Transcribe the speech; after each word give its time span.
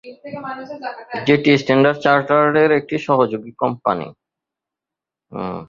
যেটি 1.27 1.51
স্ট্যান্ডার্ড 1.57 1.99
চার্টার্ড-এর 1.99 2.71
একটি 2.71 2.95
সহযোগী 2.99 3.51
কোম্পানি। 3.57 4.07